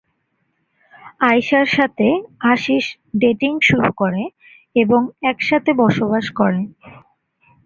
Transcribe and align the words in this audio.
আয়েশার 1.21 1.67
সাথে 1.75 2.07
আশিষ 2.51 2.85
ডেটিং 3.21 3.53
শুরু 3.67 3.89
করে 3.97 4.23
এবং 4.75 5.01
একসাথে 5.31 5.71
বসবাস 5.81 6.25
করে। 6.31 6.61